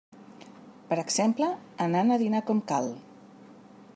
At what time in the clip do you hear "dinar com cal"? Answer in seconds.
2.25-2.93